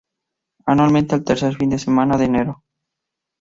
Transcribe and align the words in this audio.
Anualmente 0.65 1.13
el 1.13 1.23
tercer 1.23 1.57
fin 1.57 1.69
de 1.69 1.77
semana 1.77 2.17
de 2.17 2.25
enero. 2.25 2.63